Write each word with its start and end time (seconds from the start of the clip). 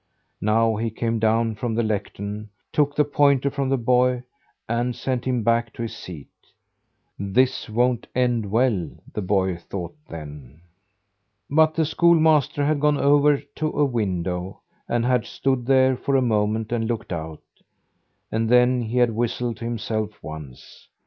Now 0.41 0.77
he 0.77 0.89
came 0.89 1.19
down 1.19 1.53
from 1.53 1.75
the 1.75 1.83
lectern, 1.83 2.49
took 2.73 2.95
the 2.95 3.05
pointer 3.05 3.51
from 3.51 3.69
the 3.69 3.77
boy, 3.77 4.23
and 4.67 4.95
sent 4.95 5.25
him 5.25 5.43
back 5.43 5.71
to 5.73 5.83
his 5.83 5.95
seat. 5.95 6.27
"This 7.19 7.69
won't 7.69 8.07
end 8.15 8.49
well," 8.49 8.89
the 9.13 9.21
boy 9.21 9.57
thought 9.57 9.95
then. 10.09 10.61
But 11.51 11.75
the 11.75 11.85
schoolmaster 11.85 12.65
had 12.65 12.79
gone 12.79 12.97
over 12.97 13.37
to 13.57 13.67
a 13.73 13.85
window, 13.85 14.61
and 14.89 15.05
had 15.05 15.25
stood 15.27 15.67
there 15.67 15.95
for 15.95 16.15
a 16.15 16.21
moment 16.23 16.71
and 16.71 16.87
looked 16.87 17.13
out, 17.13 17.43
and 18.31 18.49
then 18.49 18.81
he 18.81 18.97
had 18.97 19.11
whistled 19.11 19.57
to 19.57 19.65
himself 19.65 20.17
once. 20.23 20.87